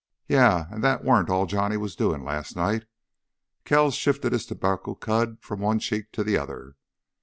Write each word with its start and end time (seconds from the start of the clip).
"Yeah, 0.27 0.65
an' 0.71 0.81
that 0.81 1.03
warn't 1.03 1.29
all 1.29 1.45
Johnny 1.45 1.77
was 1.77 1.95
doin' 1.95 2.23
last 2.23 2.55
night." 2.55 2.85
Kells 3.65 3.93
shifted 3.93 4.33
his 4.33 4.47
tobacco 4.47 4.95
cud 4.95 5.37
from 5.41 5.59
one 5.59 5.77
cheek 5.77 6.11
to 6.13 6.23
the 6.23 6.39
other. 6.39 6.75